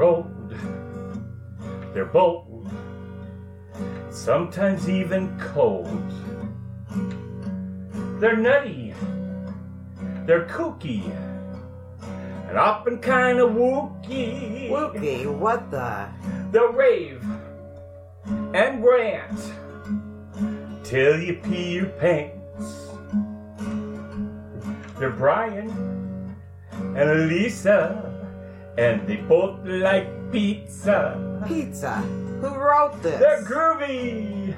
[0.00, 0.54] They're old,
[1.92, 2.72] they're bold,
[4.08, 6.10] sometimes even cold.
[8.18, 8.94] They're nutty,
[10.24, 11.04] they're kooky,
[12.48, 14.70] and often kind of wooky.
[14.70, 16.08] Wookie, what the?
[16.50, 17.22] They'll rave
[18.54, 19.52] and rant
[20.82, 22.88] till you pee your pants.
[24.98, 25.68] They're Brian
[26.96, 28.09] and Lisa,
[28.78, 31.42] and they both like pizza.
[31.46, 31.96] Pizza.
[32.40, 33.20] Who wrote this?
[33.20, 34.54] They're groovy,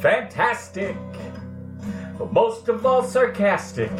[0.00, 0.96] fantastic,
[2.18, 3.92] but most of all sarcastic.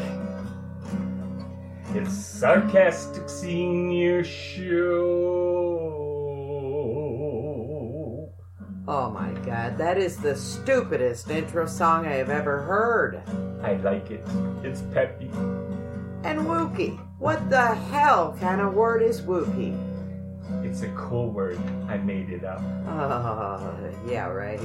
[1.94, 5.94] It's Sarcastic Senior Show.
[8.88, 13.22] Oh my god, that is the stupidest intro song I have ever heard.
[13.62, 14.26] I like it.
[14.64, 15.30] It's peppy.
[16.24, 16.98] And Wookie.
[17.24, 19.74] What the hell kind of word is Wookie?
[20.62, 21.58] It's a cool word.
[21.88, 22.60] I made it up.
[22.86, 24.60] Oh, yeah, right.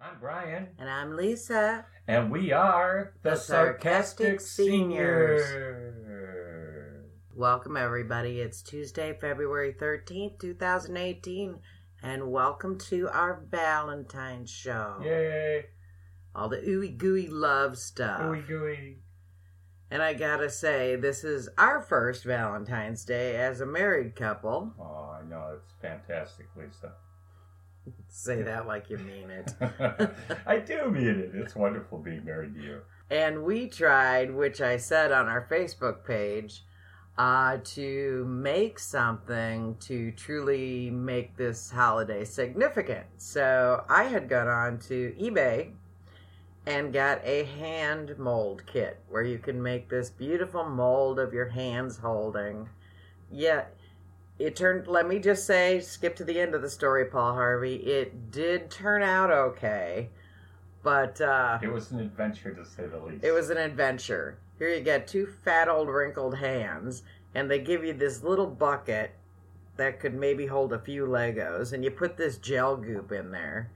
[0.00, 1.84] I'm Brian, And I'm Lisa.
[2.06, 5.44] and we are the, The Sarcastic, Sarcastic Seniors.
[5.44, 7.04] Seniors.
[7.34, 8.40] Welcome, everybody.
[8.40, 11.58] It's Tuesday, February 13th, 2018.
[12.02, 15.00] And welcome to our Valentine's show.
[15.02, 15.66] Yay!
[16.32, 18.20] All the ooey gooey love stuff.
[18.20, 18.98] Gooey gooey.
[19.90, 24.74] And I gotta say, this is our first Valentine's Day as a married couple.
[24.78, 25.56] Oh, I know.
[25.56, 26.92] It's fantastic, Lisa.
[28.08, 29.54] Say that like you mean it.
[30.46, 31.30] I do mean it.
[31.34, 32.80] It's wonderful being married to you.
[33.10, 36.62] And we tried, which I said on our Facebook page,
[37.18, 43.04] uh, to make something to truly make this holiday significant.
[43.16, 45.72] So I had gone on to eBay
[46.64, 51.48] and got a hand mold kit where you can make this beautiful mold of your
[51.48, 52.68] hands holding.
[53.32, 53.64] Yeah,
[54.38, 57.76] it turned, let me just say, skip to the end of the story, Paul Harvey.
[57.76, 60.10] It did turn out okay,
[60.84, 61.20] but.
[61.20, 63.24] Uh, It was an adventure to say the least.
[63.24, 64.38] it was an adventure.
[64.58, 67.02] Here you get two fat old wrinkled hands,
[67.34, 69.12] and they give you this little bucket
[69.76, 73.70] that could maybe hold a few Legos, and you put this gel goop in there,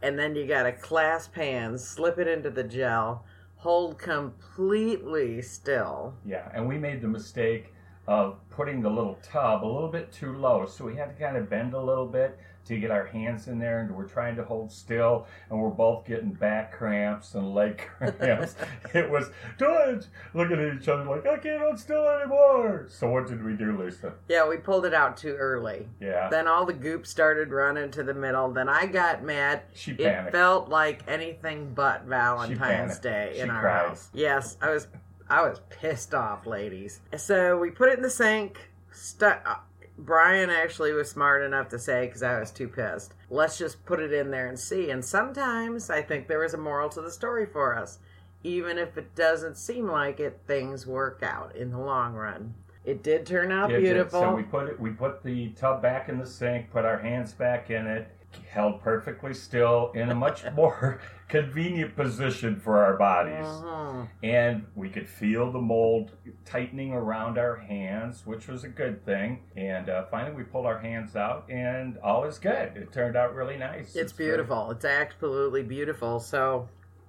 [0.00, 3.24] and then you got to clasp hands, slip it into the gel,
[3.56, 6.14] hold completely still.
[6.24, 7.74] Yeah, and we made the mistake
[8.06, 11.36] of putting the little tub a little bit too low, so we had to kind
[11.36, 14.44] of bend a little bit to get our hands in there, and we're trying to
[14.44, 18.54] hold still, and we're both getting back cramps and leg cramps.
[18.94, 22.86] it was, don't look at each other like I can't hold still anymore.
[22.88, 24.12] So what did we do, Lisa?
[24.28, 25.88] Yeah, we pulled it out too early.
[26.00, 28.50] Yeah, Then all the goop started running to the middle.
[28.52, 29.62] Then I got mad.
[29.74, 30.28] she panicked.
[30.28, 32.98] It felt like anything but Valentine's.
[33.00, 33.88] Day in She our cried.
[33.88, 34.10] house.
[34.12, 34.86] Yes, I was
[35.28, 37.00] I was pissed off, ladies.
[37.16, 38.70] So we put it in the sink.
[38.92, 39.56] Stu- uh,
[40.04, 43.14] Brian actually was smart enough to say because I was too pissed.
[43.28, 44.90] Let's just put it in there and see.
[44.90, 47.98] And sometimes I think there is a moral to the story for us.
[48.42, 52.54] Even if it doesn't seem like it, things work out in the long run.
[52.84, 53.84] It did turn out It did.
[53.84, 54.20] beautiful.
[54.20, 54.80] So we put it.
[54.80, 56.70] We put the tub back in the sink.
[56.72, 58.08] Put our hands back in it.
[58.48, 61.00] Held perfectly still in a much more
[61.30, 63.46] convenient position for our bodies.
[63.46, 64.08] Mhm.
[64.22, 66.12] and we could feel the mold
[66.44, 69.42] tightening around our hands, which was a good thing.
[69.56, 72.76] And uh, finally, we pulled our hands out, and all is good.
[72.76, 73.94] It turned out really nice.
[73.96, 74.70] It's very- beautiful.
[74.70, 76.18] It's absolutely beautiful.
[76.20, 76.68] So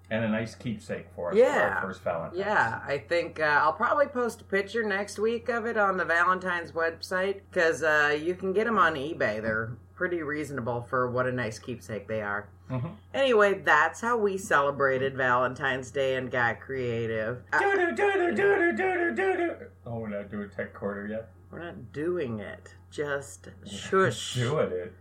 [0.10, 1.76] and a nice keepsake for us for Yeah.
[1.78, 2.38] our first Valentine's.
[2.40, 6.04] Yeah, I think uh, I'll probably post a picture next week of it on the
[6.06, 9.42] Valentine's website because uh, you can get them on eBay.
[9.42, 12.50] They're pretty reasonable for what a nice keepsake they are.
[12.72, 12.92] Mhm.
[13.14, 17.44] Anyway, that's how we celebrated Valentine's Day and got creative.
[17.52, 19.56] Uh, Do-do, do-do, do-do, do-do, do-do.
[19.86, 21.30] Oh, we're not doing tech quarter yet.
[21.52, 22.76] we're not doing it.
[22.90, 24.36] Just shush.
[24.36, 24.94] Doing it.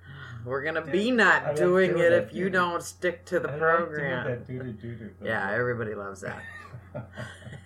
[0.44, 2.54] We're gonna be I not like doing doing it if you dude.
[2.54, 4.24] don't stick to the I like program.
[4.26, 5.10] doing that do-do, do-do.
[5.22, 6.42] Yeah, everybody loves that.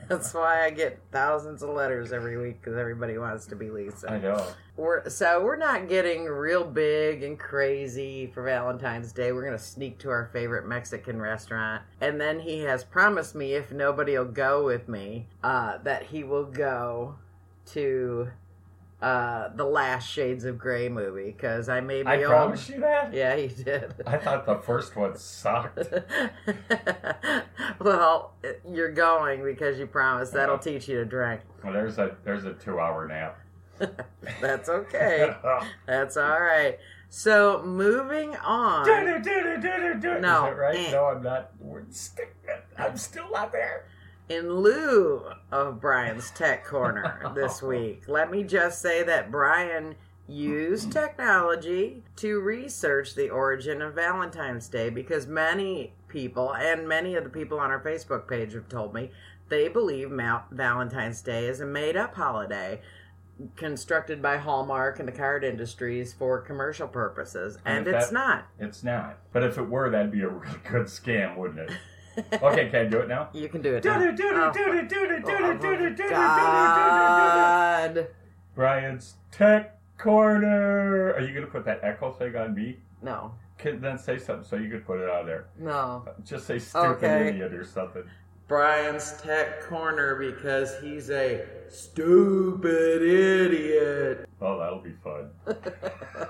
[0.09, 4.13] That's why I get thousands of letters every week because everybody wants to be Lisa.
[4.13, 4.47] I know.
[4.77, 9.33] We're so we're not getting real big and crazy for Valentine's Day.
[9.33, 13.71] We're gonna sneak to our favorite Mexican restaurant, and then he has promised me if
[13.73, 17.17] nobody will go with me, uh, that he will go
[17.67, 18.29] to
[19.05, 22.29] uh, the last Shades of Grey movie because I may be I old.
[22.29, 23.13] promised you that.
[23.13, 23.93] Yeah, you did.
[24.07, 25.79] I thought the first one sucked.
[27.81, 28.33] well,
[28.67, 30.33] you're going because you promised.
[30.33, 31.43] That'll teach you to drink.
[31.63, 33.39] Well, there's a there's a two hour nap.
[34.41, 35.35] That's okay.
[35.87, 36.79] That's all right.
[37.11, 38.87] So moving on.
[38.87, 40.21] Do-do, do-do, do-do.
[40.21, 40.47] No.
[40.47, 40.77] Is that right?
[40.77, 40.91] Eh.
[40.93, 41.53] No, I'm not.
[42.79, 43.85] I'm still not there.
[44.29, 45.23] In lieu
[45.53, 52.41] of Brian's Tech Corner this week, let me just say that Brian used technology to
[52.41, 57.71] research the origin of Valentine's Day because many people, and many of the people on
[57.71, 59.11] our Facebook page have told me,
[59.51, 62.81] they believe Mal- Valentine's Day is a made up holiday
[63.57, 68.47] constructed by Hallmark and the card industries for commercial purposes, and, And it's that- not.
[68.59, 69.19] It's not.
[69.35, 71.77] But if it were, that'd be a really good scam, wouldn't it?
[72.33, 73.29] okay, can I do it now?
[73.33, 73.85] You can do it.
[73.85, 73.99] now.
[76.11, 78.09] God.
[78.55, 81.13] Brian's Tech Corner.
[81.15, 82.79] Are you gonna put that echo thing on me?
[83.03, 83.33] No.
[83.59, 85.47] Can then say something so you could put it on there.
[85.59, 86.07] No.
[86.25, 88.05] Just say stupid idiot or something.
[88.47, 94.29] Brian's Tech Corner because he's a stupid idiot.
[94.41, 95.31] Oh, that'll be fun.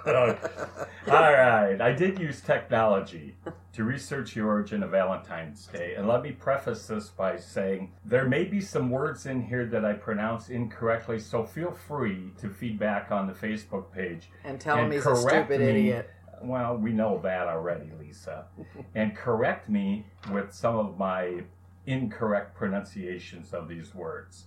[0.07, 3.35] All right, I did use technology
[3.75, 8.29] to research the origin of Valentine's Day, and let me preface this by saying there
[8.29, 13.11] may be some words in here that I pronounce incorrectly, so feel free to feedback
[13.11, 15.67] on the Facebook page and tell him And he's a correct stupid me.
[15.67, 16.11] idiot.
[16.41, 18.47] Well, we know that already, Lisa.
[18.95, 21.43] and correct me with some of my
[21.87, 24.47] incorrect pronunciations of these words.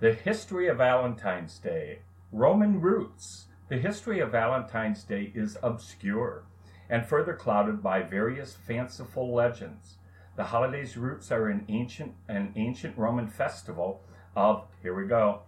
[0.00, 2.00] The history of Valentine's Day,
[2.32, 3.46] Roman roots.
[3.68, 6.44] The history of Valentine's Day is obscure
[6.88, 9.96] and further clouded by various fanciful legends.
[10.36, 14.02] The holiday's roots are in ancient an ancient Roman festival
[14.34, 15.42] of here we go,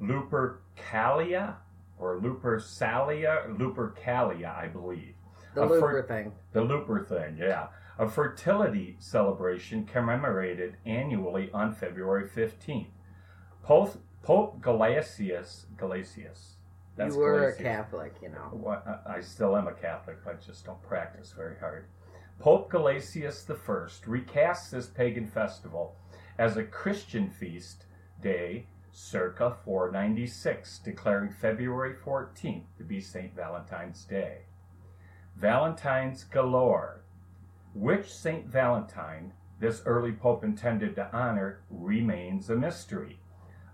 [0.00, 1.54] Lupercalia
[1.98, 5.14] or Lupercalia, Lupercalia, I believe.
[5.54, 6.32] The A Looper fir- thing.
[6.52, 7.68] The Looper thing, yeah.
[7.98, 12.88] A fertility celebration commemorated annually on February 15th.
[13.62, 16.55] Pope, Pope Gelasius, Gelasius.
[16.98, 18.48] You were a Catholic, you know.
[18.52, 21.86] What, I still am a Catholic, but I just don't practice very hard.
[22.38, 25.96] Pope Gelasius I recasts this pagan festival
[26.38, 27.84] as a Christian feast
[28.22, 33.34] day circa 496, declaring February 14th to be St.
[33.34, 34.38] Valentine's Day.
[35.36, 37.02] Valentines galore.
[37.74, 38.46] Which St.
[38.46, 43.18] Valentine this early pope intended to honor remains a mystery.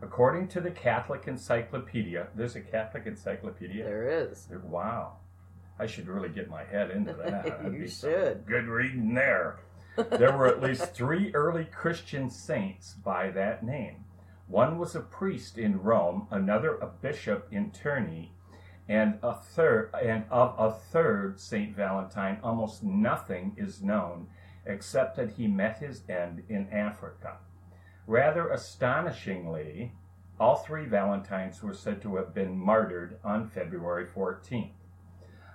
[0.03, 3.85] According to the Catholic Encyclopedia, there's a Catholic Encyclopedia.
[3.85, 4.49] There is.
[4.65, 5.19] Wow.
[5.79, 7.61] I should really get my head into that.
[7.73, 8.45] You should.
[8.47, 9.61] Good reading there.
[9.97, 14.05] There were at least three early Christian saints by that name.
[14.49, 18.31] One was a priest in Rome, another a bishop in Terni,
[18.89, 24.27] and a third and of a third Saint Valentine almost nothing is known
[24.67, 27.37] except that he met his end in Africa.
[28.07, 29.93] Rather astonishingly,
[30.41, 34.73] all three Valentines were said to have been martyred on February 14th.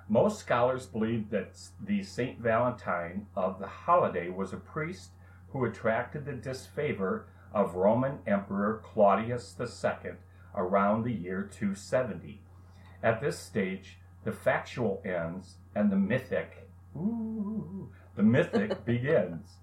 [0.07, 5.11] Most scholars believe that the Saint Valentine of the holiday was a priest
[5.49, 10.11] who attracted the disfavor of Roman Emperor Claudius II
[10.55, 12.41] around the year 270.
[13.03, 19.57] At this stage, the factual ends and the mythic, ooh, the mythic begins.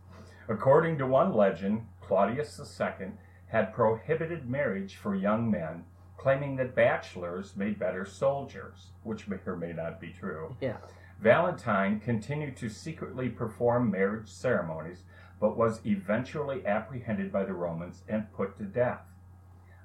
[0.49, 3.13] According to one legend, Claudius II
[3.47, 5.85] had prohibited marriage for young men,
[6.17, 10.57] claiming that bachelors made better soldiers, which may or may not be true.
[10.61, 10.79] Yeah.
[11.21, 15.05] Valentine continued to secretly perform marriage ceremonies,
[15.41, 19.03] but was eventually apprehended by the Romans and put to death.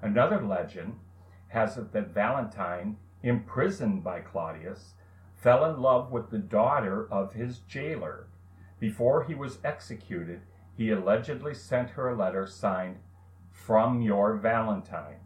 [0.02, 0.98] Another legend
[1.48, 4.94] has it that Valentine, imprisoned by Claudius,
[5.36, 8.26] fell in love with the daughter of his jailer.
[8.78, 10.42] Before he was executed,
[10.80, 12.96] he allegedly sent her a letter signed,
[13.50, 15.20] From Your Valentine.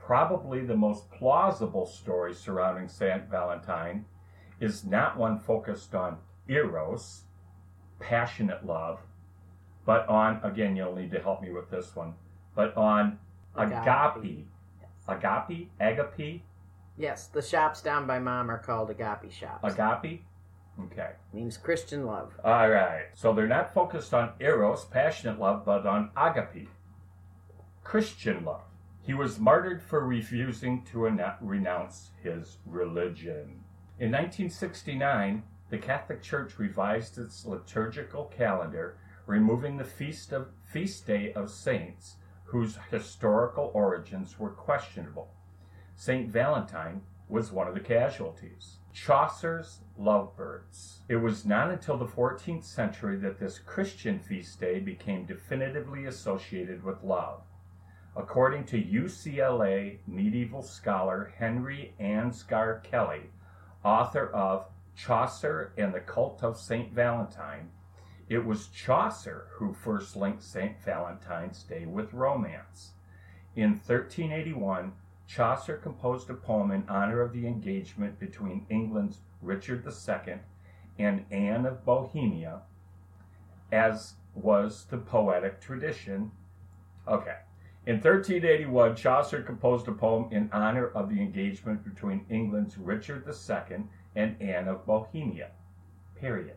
[0.00, 4.04] Probably the most plausible story surrounding Saint Valentine
[4.58, 6.18] is not one focused on
[6.48, 7.22] eros,
[8.00, 8.98] passionate love,
[9.86, 12.14] but on, again, you'll need to help me with this one,
[12.56, 13.20] but on
[13.54, 14.48] agape.
[15.06, 15.70] Agape?
[15.78, 16.42] Agape?
[16.98, 19.72] Yes, the shops down by mom are called agape shops.
[19.72, 20.24] Agape?
[20.78, 21.10] Okay.
[21.32, 22.32] Means Christian love.
[22.44, 23.06] All right.
[23.14, 26.68] So they're not focused on eros, passionate love, but on agape,
[27.84, 28.62] Christian love.
[29.02, 33.64] He was martyred for refusing to reno- renounce his religion.
[33.98, 38.96] In 1969, the Catholic Church revised its liturgical calendar,
[39.26, 45.32] removing the feast of feast day of saints whose historical origins were questionable.
[45.94, 48.79] Saint Valentine was one of the casualties.
[48.92, 51.00] Chaucer's Lovebirds.
[51.08, 56.82] It was not until the 14th century that this Christian feast day became definitively associated
[56.82, 57.42] with love.
[58.16, 63.30] According to UCLA medieval scholar Henry Ansgar Kelly,
[63.84, 64.66] author of
[64.96, 66.92] Chaucer and the Cult of St.
[66.92, 67.70] Valentine,
[68.28, 70.80] It was Chaucer who first linked St.
[70.84, 72.92] Valentine's Day with romance.
[73.56, 74.92] In 1381,
[75.30, 80.40] Chaucer composed a poem in honor of the engagement between England's Richard II
[80.98, 82.62] and Anne of Bohemia,
[83.70, 86.32] as was the poetic tradition.
[87.06, 87.36] Okay.
[87.86, 93.84] In 1381, Chaucer composed a poem in honor of the engagement between England's Richard II
[94.16, 95.52] and Anne of Bohemia.
[96.16, 96.56] Period.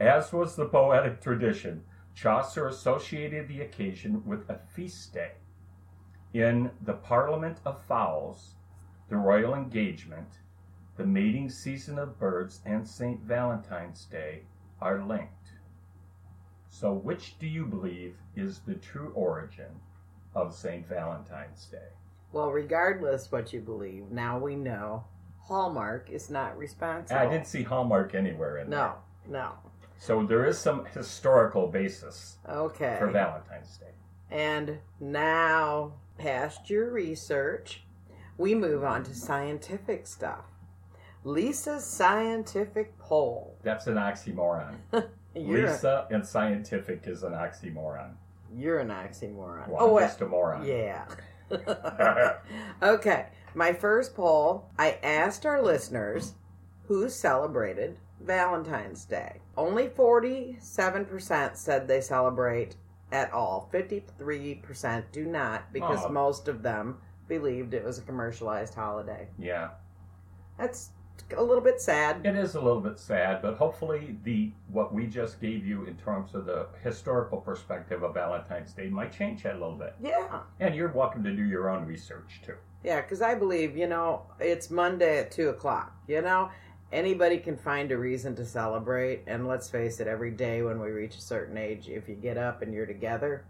[0.00, 1.84] As was the poetic tradition,
[2.16, 5.34] Chaucer associated the occasion with a feast day.
[6.34, 8.56] In the Parliament of Fowls,
[9.08, 10.40] the royal engagement,
[10.96, 13.20] the mating season of birds, and St.
[13.22, 14.42] Valentine's Day
[14.80, 15.52] are linked.
[16.68, 19.80] So, which do you believe is the true origin
[20.34, 20.84] of St.
[20.88, 21.90] Valentine's Day?
[22.32, 25.04] Well, regardless what you believe, now we know
[25.42, 27.20] Hallmark is not responsible.
[27.20, 28.80] I didn't see Hallmark anywhere in there.
[28.80, 28.94] No,
[29.28, 29.52] no.
[29.98, 32.96] So there is some historical basis Okay.
[32.98, 33.92] for Valentine's Day.
[34.32, 37.82] And now, past your research,
[38.36, 40.44] we move on to scientific stuff.
[41.24, 43.56] Lisa's scientific poll.
[43.62, 44.76] That's an oxymoron.
[45.34, 48.12] Lisa and scientific is an oxymoron.
[48.54, 49.68] you're an oxymoron.
[49.68, 50.64] Well, oh, I'm just a moron.
[50.64, 51.06] yeah.
[52.82, 56.34] okay, my first poll, I asked our listeners
[56.86, 59.40] who celebrated Valentine's Day.
[59.56, 62.76] Only 47% said they celebrate
[63.12, 63.68] at all.
[63.72, 66.08] 53% do not because Oh.
[66.08, 69.28] most of them believed it was a commercialized holiday.
[69.38, 69.70] yeah.
[70.58, 70.90] That's
[71.36, 72.24] a little bit sad.
[72.24, 75.96] It is a little bit sad, but hopefully the what we just gave you in
[75.96, 79.94] terms of the historical perspective of Valentine's Day might change that a little bit.
[80.00, 80.40] Yeah.
[80.60, 82.54] And you're welcome to do your own research too.
[82.84, 85.96] Yeah, because I believe, you know, it's Monday at 2 o'clock.
[86.06, 86.50] You know,
[86.92, 89.22] anybody can find a reason to celebrate.
[89.26, 92.36] And let's face it, every day when we reach a certain age, if you get
[92.36, 93.44] up and you're together,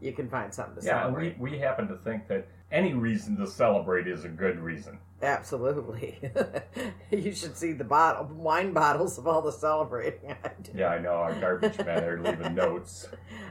[0.00, 1.28] you can find something to celebrate.
[1.28, 4.98] Yeah, we, we happen to think that any reason to celebrate is a good reason.
[5.22, 6.18] Absolutely.
[7.10, 10.72] you should see the bottle, wine bottles of all the celebrating I do.
[10.74, 13.08] Yeah, I know our garbage men are leaving notes.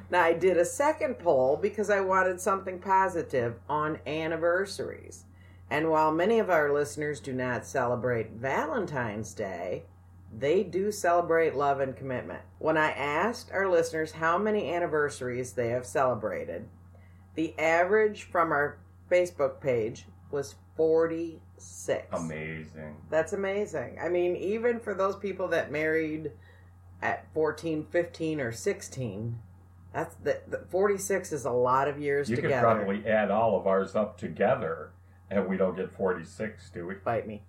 [0.10, 5.25] Now, I did a second poll because I wanted something positive on anniversaries.
[5.72, 9.86] And while many of our listeners do not celebrate Valentine's Day,
[10.38, 12.42] they do celebrate love and commitment.
[12.60, 16.68] When I asked our listeners how many anniversaries they have celebrated,
[17.36, 22.06] the average from our Facebook page was 46.
[22.12, 22.98] Amazing.
[23.10, 23.98] That's amazing.
[24.04, 26.32] I mean, even for those people that married
[27.01, 29.40] at 14, 15, or 16,
[29.94, 32.62] that's the, the 46 is a lot of years You could together.
[32.62, 34.92] probably add all of ours up together,
[35.32, 36.96] and we don't get 46, do we?
[36.96, 37.44] Bite me.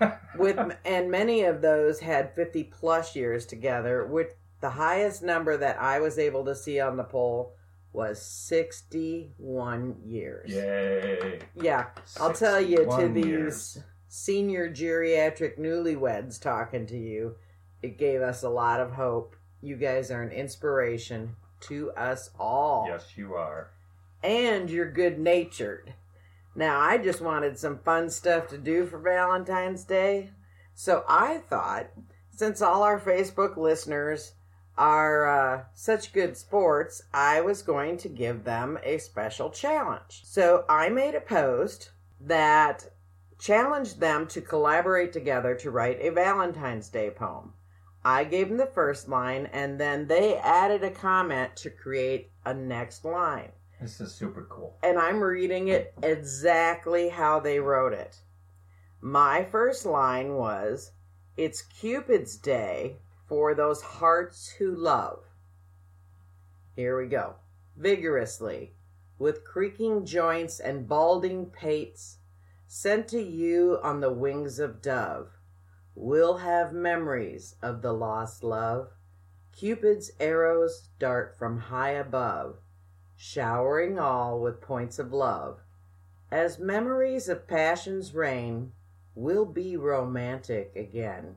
[0.36, 5.80] With and many of those had 50 plus years together, which the highest number that
[5.80, 7.54] I was able to see on the poll
[7.92, 10.50] was 61 years.
[10.50, 11.40] Yay.
[11.54, 11.86] Yeah.
[12.18, 13.78] I'll tell you, to 61 these years.
[14.08, 17.36] senior geriatric newlyweds talking to you,
[17.82, 19.36] it gave us a lot of hope.
[19.60, 22.86] You guys are an inspiration to us all.
[22.88, 23.70] Yes, you are.
[24.22, 25.94] And you're good natured.
[26.54, 30.30] Now, I just wanted some fun stuff to do for Valentine's Day.
[30.74, 31.90] So I thought,
[32.30, 34.32] since all our Facebook listeners
[34.76, 40.22] are uh, such good sports, I was going to give them a special challenge.
[40.24, 41.90] So I made a post
[42.20, 42.90] that
[43.38, 47.52] challenged them to collaborate together to write a Valentine's Day poem.
[48.04, 52.54] I gave them the first line, and then they added a comment to create a
[52.54, 54.76] next line This is super cool.
[54.82, 58.20] and I'm reading it exactly how they wrote it.
[59.00, 60.92] My first line was,
[61.38, 62.96] It's Cupid's Day
[63.26, 65.24] for those hearts who love.
[66.76, 67.36] Here we go.
[67.76, 68.74] Vigorously,
[69.18, 72.18] with creaking joints and balding pates,
[72.66, 75.38] sent to you on the wings of dove,
[75.94, 78.90] we'll have memories of the lost love.
[79.52, 82.58] Cupid's arrows dart from high above
[83.22, 85.60] showering all with points of love.
[86.30, 88.72] As memories of passion's reign,
[89.14, 91.34] we'll be romantic again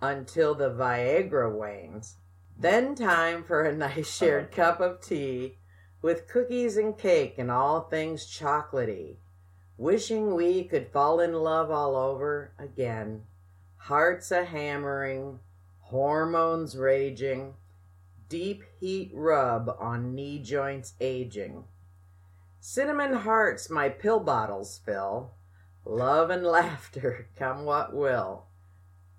[0.00, 2.16] until the Viagra wanes.
[2.58, 5.58] Then time for a nice shared cup of tea
[6.00, 9.16] with cookies and cake and all things chocolatey.
[9.76, 13.24] Wishing we could fall in love all over again.
[13.76, 15.40] Hearts a hammering,
[15.80, 17.56] hormones raging
[18.34, 21.62] deep heat rub on knee joints aging.
[22.58, 25.34] Cinnamon hearts my pill bottles fill,
[25.84, 28.46] love and laughter come what will.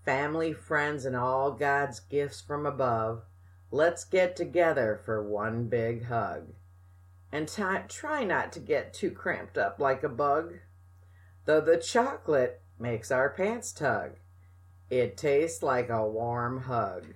[0.03, 3.24] Family, friends, and all God's gifts from above
[3.72, 6.50] Let's get together for one big hug.
[7.31, 10.55] And ti try not to get too cramped up like a bug.
[11.45, 14.17] Though the chocolate makes our pants tug,
[14.89, 17.13] it tastes like a warm hug.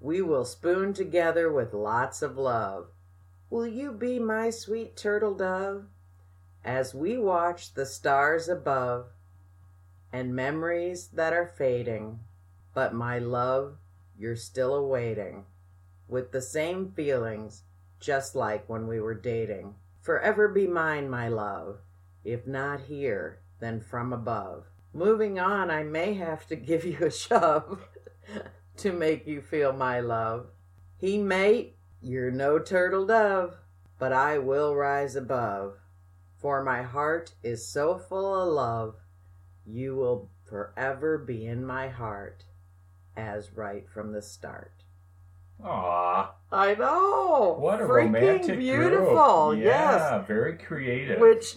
[0.00, 2.88] We will spoon together with lots of love.
[3.50, 5.84] Will you be my sweet turtle dove?
[6.64, 9.06] As we watch the stars above
[10.10, 12.20] and memories that are fading,
[12.72, 13.76] but my love,
[14.18, 15.44] you're still awaiting
[16.08, 17.62] with the same feelings,
[18.00, 19.74] just like when we were dating.
[20.00, 21.80] Forever be mine, my love,
[22.24, 24.64] if not here, then from above.
[24.92, 27.86] Moving on, I may have to give you a shove
[28.80, 30.46] to make you feel my love.
[30.96, 33.56] He mate, you're no turtle dove,
[33.98, 35.74] but I will rise above.
[36.38, 38.96] For my heart is so full of love,
[39.66, 42.44] you will forever be in my heart,
[43.16, 44.72] as right from the start.
[45.62, 47.56] Aw, I know.
[47.58, 49.50] what a Freaking romantic beautiful.
[49.50, 49.64] group.
[49.64, 50.00] Yes.
[50.00, 51.20] Yeah, very creative.
[51.20, 51.56] Which,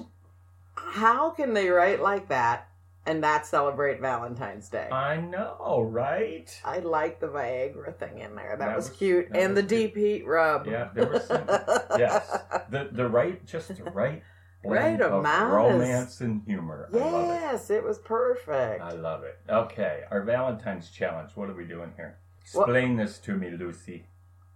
[0.75, 2.67] how can they write like that
[3.05, 4.89] and not celebrate Valentine's Day?
[4.91, 6.49] I know, right?
[6.63, 8.55] I like the Viagra thing in there.
[8.57, 9.93] That, That was, was- cute, that and the was cute.
[9.93, 10.67] deep heat rub.
[10.67, 11.45] Yeah, there was some.
[11.97, 12.37] yes,
[12.69, 14.21] the the right, just the right
[14.65, 16.89] Right of amount is- romance and humor.
[16.93, 17.33] I love it.
[17.33, 18.81] Yes, it was perfect.
[18.81, 19.37] I love it.
[19.49, 21.31] Okay, our Valentine's challenge.
[21.35, 22.17] What are we doing here?
[22.55, 24.05] Well- Explain this to me, Lucy.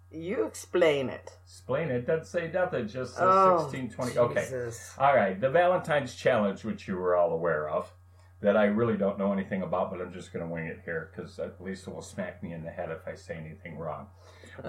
[0.10, 1.34] You explain it.
[1.44, 2.08] Explain it.
[2.08, 2.88] Doesn't say nothing.
[2.88, 4.18] Just Oh, 16, 20.
[4.18, 4.40] Okay.
[4.42, 4.94] Jesus.
[4.98, 5.38] All right.
[5.40, 7.92] The Valentine's challenge, which you were all aware of,
[8.42, 11.12] that I really don't know anything about, but I'm just going to wing it here
[11.16, 14.08] because at least it will smack me in the head if I say anything wrong.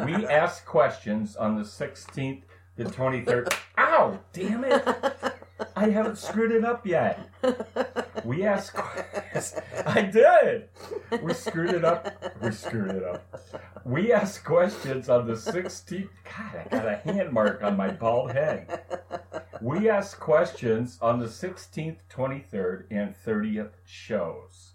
[0.05, 2.43] We ask questions on the 16th,
[2.77, 3.53] the 23rd.
[3.79, 4.19] Ow!
[4.33, 4.85] Damn it!
[5.77, 7.29] I haven't screwed it up yet.
[8.25, 9.61] We asked questions.
[9.87, 10.69] I did.
[11.23, 12.25] We screwed it up.
[12.41, 13.41] We screwed it up.
[13.85, 16.09] We asked questions on the 16th.
[16.25, 18.83] God, I got a hand mark on my bald head.
[19.61, 24.73] We asked questions on the 16th, 23rd, and 30th shows.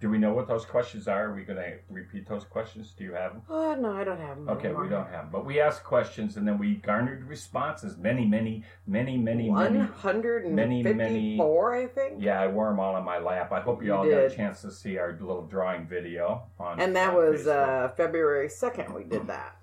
[0.00, 1.30] Do we know what those questions are?
[1.30, 2.92] Are we going to repeat those questions?
[2.96, 3.42] Do you have them?
[3.48, 4.48] oh no, I don't have them.
[4.50, 4.82] Okay, anymore.
[4.82, 5.28] we don't have them.
[5.32, 7.96] But we asked questions and then we garnered responses.
[7.96, 9.86] Many, many, many, many, One many.
[9.86, 12.22] hundred and many, many- fifty-four, I think.
[12.22, 13.50] Yeah, I wore them all on my lap.
[13.52, 16.80] I hope you, You all got a chance to see our little drawing video on.
[16.80, 18.92] And that on was uh, February second.
[18.92, 19.56] We did that.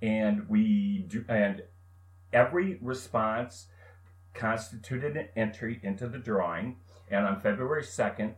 [0.00, 1.64] and we do, and
[2.32, 3.66] every response
[4.34, 6.76] constituted an entry into the drawing.
[7.10, 8.34] And on February second,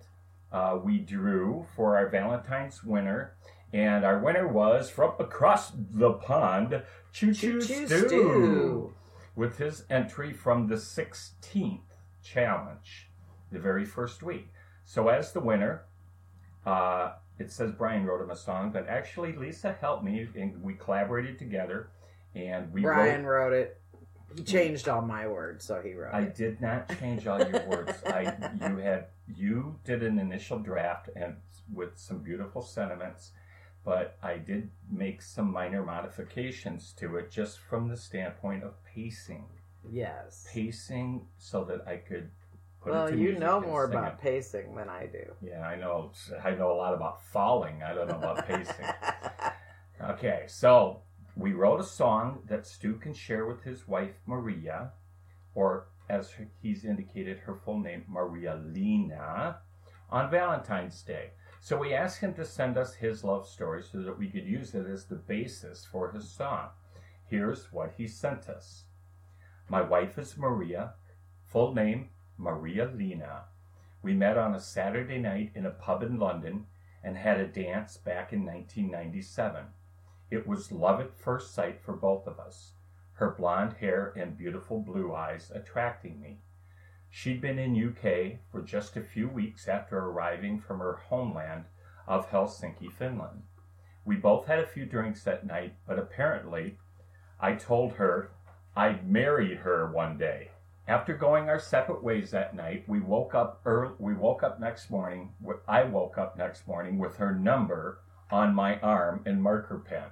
[0.53, 3.35] uh, we drew for our Valentine's winner.
[3.73, 8.95] And our winner was from across the pond, Choo Choo Stu, Stu.
[9.35, 11.81] with his entry from the 16th
[12.23, 13.11] challenge,
[13.51, 14.49] the very first week.
[14.85, 15.87] So, as the winner,
[16.65, 20.75] uh, it says Brian wrote him a song, but actually Lisa helped me, and we
[20.75, 21.91] collaborated together.
[22.35, 23.51] And we Brian wrote.
[23.51, 23.81] wrote it.
[24.37, 26.35] He changed all my words, so he wrote I it.
[26.35, 27.93] did not change all your words.
[28.07, 28.35] I
[28.69, 31.37] you had you did an initial draft and
[31.73, 33.33] with some beautiful sentiments,
[33.85, 39.47] but I did make some minor modifications to it just from the standpoint of pacing.
[39.91, 40.47] Yes.
[40.53, 42.31] Pacing so that I could
[42.81, 44.21] put it Well, you know more about it.
[44.21, 45.25] pacing than I do.
[45.43, 46.13] Yeah, I know.
[46.43, 47.83] I know a lot about falling.
[47.83, 48.75] I don't know about pacing.
[50.01, 51.01] Okay, so
[51.37, 54.93] we wrote a song that Stu can share with his wife Maria,
[55.55, 59.59] or as he's indicated, her full name, Maria Lena,
[60.11, 61.31] on Valentine's Day.
[61.61, 64.75] So we asked him to send us his love story so that we could use
[64.75, 66.69] it as the basis for his song.
[67.27, 68.85] Here's what he sent us
[69.69, 70.93] My wife is Maria,
[71.43, 73.45] full name Maria Lena.
[74.03, 76.67] We met on a Saturday night in a pub in London
[77.03, 79.65] and had a dance back in 1997.
[80.31, 82.73] It was love at first sight for both of us,
[83.15, 86.41] her blonde hair and beautiful blue eyes attracting me.
[87.11, 91.67] She'd been in UK for just a few weeks after arriving from her homeland
[92.09, 93.45] of Helsinki, Finland.
[94.05, 96.79] We both had a few drinks that night, but apparently
[97.39, 98.31] I told her
[98.77, 100.51] I'd marry her one day.
[100.87, 104.91] After going our separate ways that night, we woke up early, we woke up next
[104.91, 105.33] morning.
[105.69, 110.11] I woke up next morning with her number on my arm and marker pen.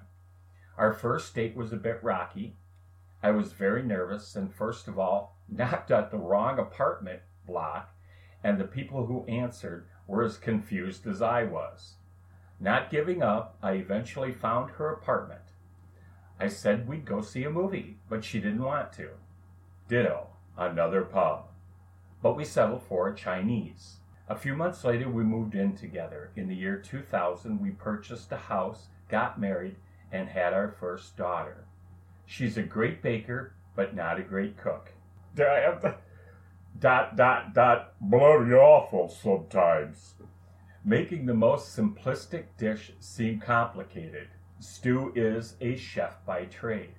[0.76, 2.56] Our first date was a bit rocky.
[3.22, 7.94] I was very nervous and first of all knocked at the wrong apartment block,
[8.42, 11.94] and the people who answered were as confused as I was.
[12.58, 15.42] Not giving up, I eventually found her apartment.
[16.38, 19.10] I said we'd go see a movie, but she didn't want to.
[19.88, 21.46] Ditto, another pub.
[22.22, 23.96] But we settled for a Chinese.
[24.32, 26.30] A few months later, we moved in together.
[26.36, 29.76] In the year 2000, we purchased a house, got married,
[30.10, 31.66] and had our first daughter.
[32.24, 34.92] She's a great baker, but not a great cook.
[35.36, 35.96] Do I have to
[36.78, 40.14] dot dot dot bloody awful sometimes?
[40.82, 44.28] Making the most simplistic dish seem complicated.
[44.60, 46.94] Stu is a chef by trade.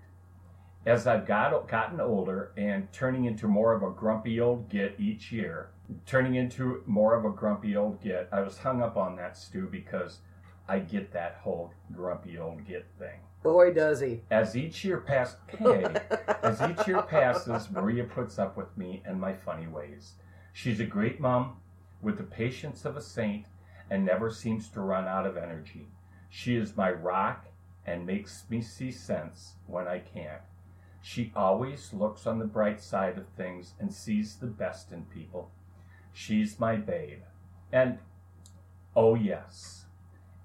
[0.86, 5.32] As I've got, gotten older and turning into more of a grumpy old git each
[5.32, 5.72] year,
[6.06, 9.67] turning into more of a grumpy old git, I was hung up on that, Stu,
[9.67, 10.19] because
[10.67, 13.19] I get that whole grumpy old git thing.
[13.43, 14.22] Boy, does he.
[14.32, 15.86] As each year passes, hey,
[16.41, 20.13] as each year passes, Maria puts up with me and my funny ways.
[20.54, 21.58] She's a great mom
[22.02, 23.46] with the patience of a saint
[23.89, 25.88] and never seems to run out of energy.
[26.30, 27.48] She is my rock
[27.86, 30.41] and makes me see sense when I can't.
[31.02, 35.52] She always looks on the bright side of things and sees the best in people.
[36.13, 37.21] She's my babe.
[37.71, 37.97] And
[38.95, 39.86] oh, yes.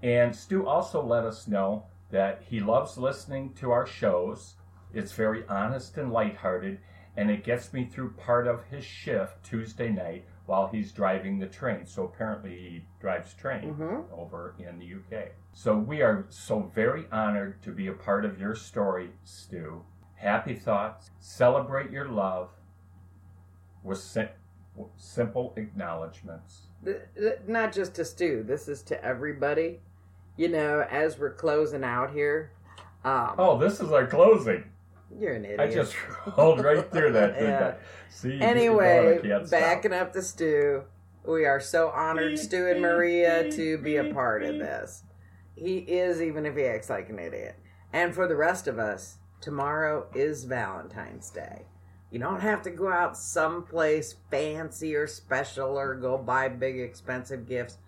[0.02, 4.54] And Stu also let us know that he loves listening to our shows.
[4.94, 6.78] It's very honest and lighthearted,
[7.16, 11.46] and it gets me through part of his shift Tuesday night while he's driving the
[11.46, 11.84] train.
[11.84, 14.10] So apparently he drives train Mhm.
[14.10, 15.32] over in the UK.
[15.52, 19.84] So we are so very honored to be a part of your story, Stu.
[20.14, 21.10] Happy thoughts.
[21.20, 22.50] Celebrate your love
[23.94, 24.28] sim-
[24.96, 26.66] simple acknowledgments.
[26.84, 28.42] Th- th- Not just to Stu.
[28.46, 29.80] This is to everybody.
[30.36, 32.52] You know, as we're closing out here.
[33.04, 34.64] Um, Oh, this is our closing.
[35.18, 35.60] You're an idiot.
[35.60, 35.94] I just
[36.36, 37.74] rolled right through that, Yeah.
[38.10, 39.50] See, you Anyway, know I stop.
[39.60, 40.82] backing up the Stu,
[41.26, 45.02] we are so honored, Stu and Maria, to be a part of this.
[45.54, 47.56] He is, even if he acts like an idiot.
[47.92, 51.62] And for the rest of us, tomorrow is Valentine's Day.
[52.10, 57.46] You don't have to go out someplace fancy or special or go buy big expensive
[57.46, 57.78] gifts,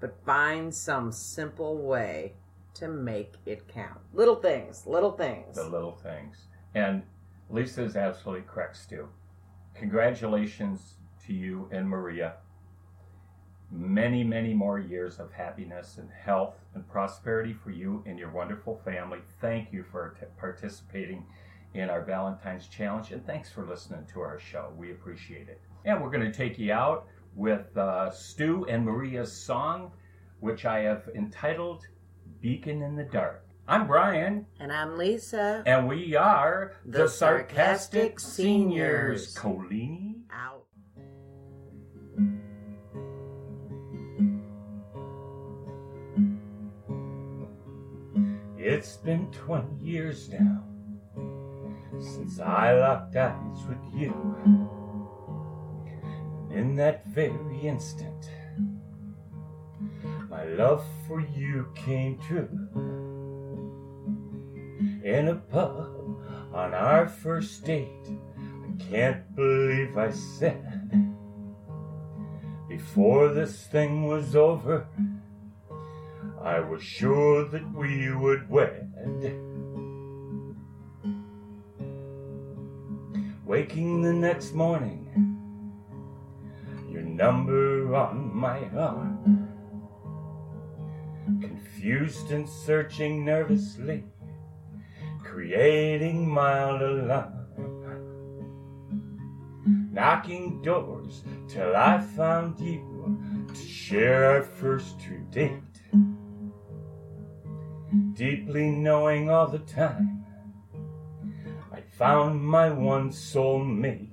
[0.00, 2.34] but find some simple way
[2.74, 3.98] to make it count.
[4.12, 5.56] Little things, little things.
[5.56, 6.46] the little things.
[6.74, 7.02] And
[7.50, 9.08] Lisa is absolutely correct, Stu.
[9.74, 10.94] Congratulations
[11.26, 12.34] to you and Maria.
[13.70, 18.80] Many, many more years of happiness and health and prosperity for you and your wonderful
[18.84, 19.18] family.
[19.40, 21.24] Thank you for t- participating
[21.74, 24.72] in our Valentine's Challenge, and thanks for listening to our show.
[24.76, 25.60] We appreciate it.
[25.84, 29.90] And we're going to take you out with uh, Stu and Maria's song,
[30.40, 31.82] which I have entitled
[32.40, 33.44] Beacon in the Dark.
[33.66, 34.46] I'm Brian.
[34.60, 35.62] And I'm Lisa.
[35.66, 39.34] And we are The the, Sarcastic Sarcastic Seniors.
[39.34, 39.34] Seniors.
[39.34, 40.20] Colini.
[40.32, 40.60] Out.
[48.56, 50.62] It's been 20 years now
[52.00, 54.14] since I locked eyes with you.
[56.50, 58.30] In that very instant,
[60.28, 62.48] my love for you came true.
[65.04, 66.20] In a pub
[66.52, 71.14] on our first date, I can't believe I said,
[72.68, 74.86] before this thing was over,
[76.40, 78.92] I was sure that we would wed.
[83.64, 85.08] Waking the next morning,
[86.90, 89.48] your number on my arm.
[91.40, 94.04] Confused and searching nervously,
[95.22, 97.32] creating mild alarm.
[99.90, 105.62] Knocking doors till I found you to share our first true date
[108.12, 110.23] deeply knowing all the time
[111.98, 114.10] found my one soul mate.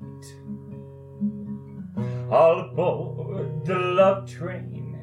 [2.30, 4.98] All aboard the love train,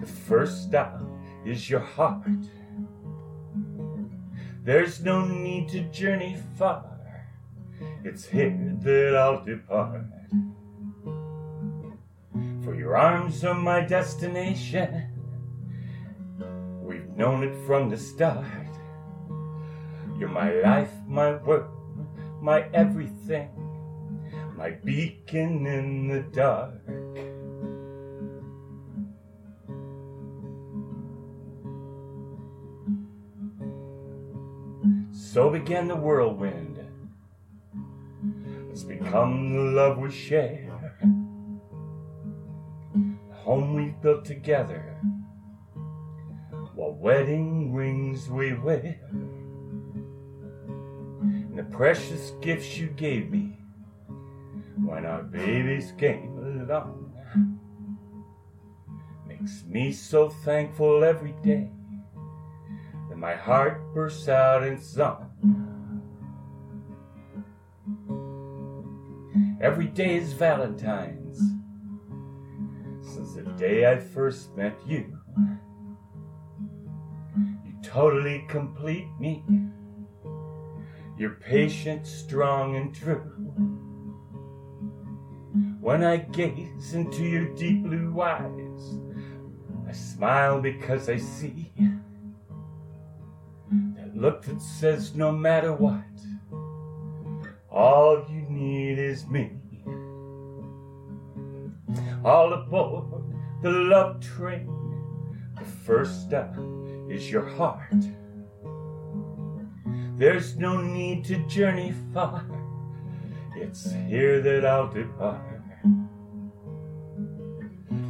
[0.00, 1.02] the first stop
[1.44, 2.46] is your heart.
[4.62, 7.26] There's no need to journey far,
[8.04, 10.06] it's here that I'll depart.
[12.62, 15.10] For your arms are my destination.
[16.82, 18.46] We've known it from the start.
[20.18, 21.73] You're my life, my work,
[22.44, 23.48] my everything,
[24.54, 26.74] my beacon in the dark.
[35.10, 36.80] So began the whirlwind.
[38.70, 40.70] It's become the love we share,
[42.92, 44.98] the home we've built together
[46.74, 49.03] while wedding rings we wear.
[51.76, 53.58] Precious gifts you gave me
[54.84, 57.12] when our babies came along
[59.26, 61.68] makes me so thankful every day
[63.08, 65.32] that my heart bursts out in song.
[69.60, 71.38] Every day is Valentine's
[73.02, 75.18] since the day I first met you.
[77.36, 79.42] You totally complete me.
[81.16, 83.30] You're patient, strong, and true.
[85.80, 88.98] When I gaze into your deep blue eyes,
[89.86, 91.70] I smile because I see
[93.96, 96.02] that look that says no matter what,
[97.70, 99.52] all you need is me.
[102.24, 103.24] All aboard
[103.62, 104.68] the love train,
[105.56, 106.56] the first stop
[107.08, 107.94] is your heart.
[110.16, 112.46] There's no need to journey far,
[113.56, 115.60] it's here that I'll depart.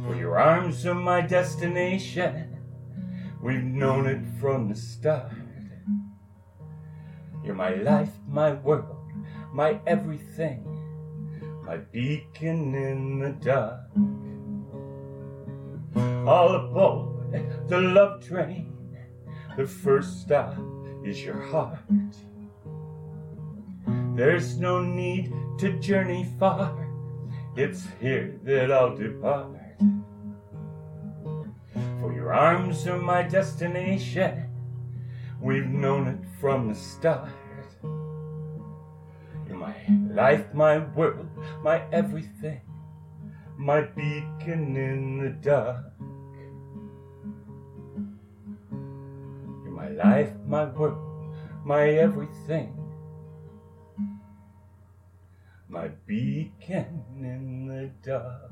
[0.03, 2.59] For your arms are my destination,
[3.41, 5.33] we've known it from the start.
[7.43, 9.11] You're my life, my world,
[9.51, 10.63] my everything,
[11.65, 13.81] my beacon in the dark.
[16.27, 17.15] All aboard
[17.67, 18.77] the love train,
[19.57, 20.55] the first stop
[21.05, 21.77] is your heart.
[24.15, 26.87] There's no need to journey far,
[27.55, 29.57] it's here that I'll depart.
[31.99, 34.49] For your arms are my destination,
[35.39, 37.29] we've known it from the start.
[37.83, 39.75] You're my
[40.09, 41.29] life, my world,
[41.61, 42.61] my everything,
[43.57, 45.94] my beacon in the dark.
[49.85, 50.97] My life, my world,
[51.63, 52.73] my everything,
[55.67, 58.51] my beacon in the dark.